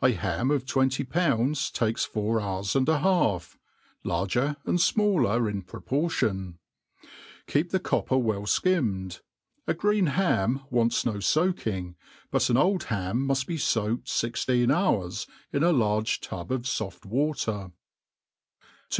[0.00, 3.58] A ham of twen ty ppunj^s takes four hours apd a half,
[4.04, 6.60] larger and fmalkr ii^ proportion.
[7.48, 9.20] Keep the copper well ikimmed.
[9.66, 11.96] A green ham wants no fbaking,
[12.30, 17.00] but an old ham muft be foak^d fifteen bour^i m a large tub of foft
[17.00, 17.74] watpr# MADE PLAIN AtlD EAST.